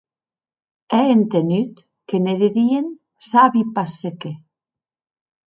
[0.99, 1.73] È entenut
[2.07, 2.87] que ne didien
[3.29, 4.33] sabi pas se qué.